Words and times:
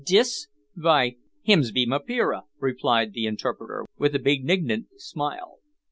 "Dis? 0.03 0.47
vy, 0.75 1.17
hims 1.43 1.71
be 1.71 1.85
mapira," 1.85 2.41
replied 2.57 3.13
the 3.13 3.27
interpreter, 3.27 3.85
with 3.99 4.15
a 4.15 4.19
benignant 4.19 4.87
smile. 4.97 5.59